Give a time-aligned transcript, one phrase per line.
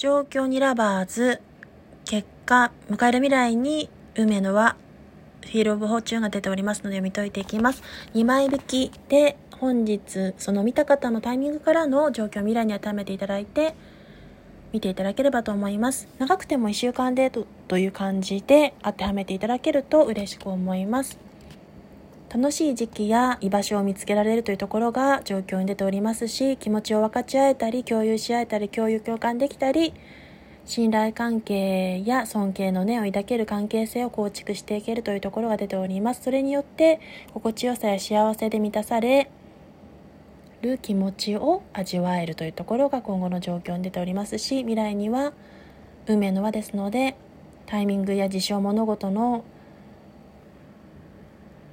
[0.00, 1.42] 状況にラバーズ
[2.06, 4.76] 結果迎える未来に梅野は
[5.42, 7.82] フィール・オブ・フォーチュンが出ておりますので読み解いていきます。
[8.14, 13.74] 2枚引きで本日その見た方のタイミングからの状況未来に当てはめていただいて
[14.72, 16.08] 見ていただければと思います。
[16.18, 21.18] 長くても1週間でとという感じで当てはめていただけると嬉しく思います。
[22.32, 29.92] 楽しい時期や居場所を見つけられるというところが状況に出ておりますし気持ちを分かち合えたり共有し合えたり共有共感できたり
[30.64, 36.22] 信頼関係や尊敬の念を抱ける関係性を構築していけるというところが出ております。
[36.22, 37.00] それによって
[37.34, 39.28] 心地よさや幸せで満たされ
[40.62, 45.32] る気持ちを味わえるというところが今後の状況に出ておりますし未来には
[46.06, 47.16] 運命の輪ですので
[47.66, 49.44] タイミングや事象物事の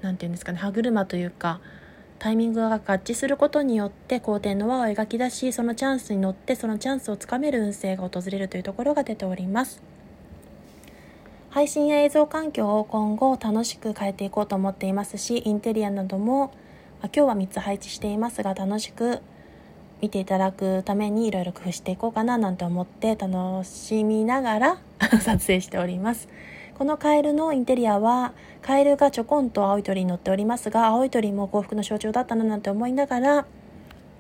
[0.08, 1.60] 何て言うんですかね歯車というか
[2.20, 9.82] タイミングが合致することによって好転の輪を描き出しそのチャンスに乗ってそのチャンスをつかめる運勢が訪れるというところが出ております。
[11.50, 16.54] 配信や映像環境を今後楽しく変えていこうと思っていますしインテリアなども、
[17.02, 19.22] ま、今日は3つ配置していますが楽しく
[20.02, 24.78] 見ていただくためにいろいろ工夫していこうかななんて思って楽しみながら
[25.20, 26.28] 撮影しております。
[26.78, 33.46] このカエルのインテリアはカエルがちょこんと青い鳥に乗っておりますが青い鳥も幸福の象徴だったななんて思いながら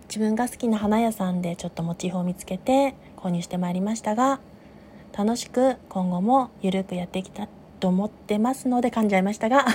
[0.07, 4.39] 自分が好きな花屋さんでちょっとモチーフを見つけて購入してまいりましたが
[5.15, 7.47] 楽しく今後もゆるくやっていきた
[7.79, 9.65] と思ってますので噛んじゃいましたが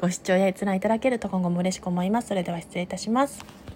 [0.00, 2.28] ご視聴や閲覧いただけると今後も嬉しく思います。
[2.28, 3.67] それでは失礼いたします。